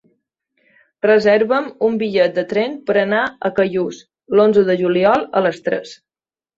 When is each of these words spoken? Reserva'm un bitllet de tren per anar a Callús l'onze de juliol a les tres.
Reserva'm 1.05 1.67
un 1.89 2.01
bitllet 2.05 2.35
de 2.39 2.45
tren 2.55 2.75
per 2.89 2.97
anar 3.05 3.23
a 3.51 3.55
Callús 3.63 4.03
l'onze 4.37 4.69
de 4.75 4.81
juliol 4.85 5.31
a 5.43 5.49
les 5.49 5.67
tres. 5.71 5.99